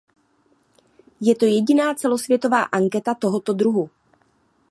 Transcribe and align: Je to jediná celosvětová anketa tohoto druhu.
Je 1.21 1.35
to 1.35 1.45
jediná 1.45 1.93
celosvětová 1.93 2.61
anketa 2.63 3.13
tohoto 3.13 3.53
druhu. 3.53 3.89